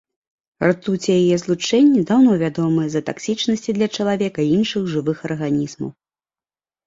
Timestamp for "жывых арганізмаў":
4.95-5.89